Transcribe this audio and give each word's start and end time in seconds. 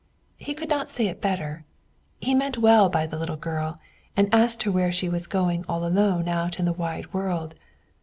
He 0.39 0.55
could 0.55 0.67
not 0.67 0.89
say 0.89 1.05
it 1.09 1.21
better; 1.21 1.63
but 2.19 2.25
he 2.25 2.33
meant 2.33 2.57
well 2.57 2.89
by 2.89 3.05
the 3.05 3.19
little 3.19 3.35
girl, 3.35 3.79
and 4.17 4.33
asked 4.33 4.63
her 4.63 4.71
where 4.71 4.91
she 4.91 5.07
was 5.09 5.27
going 5.27 5.63
all 5.69 5.85
alone 5.85 6.27
out 6.27 6.57
in 6.57 6.65
the 6.65 6.73
wide 6.73 7.13
world. 7.13 7.53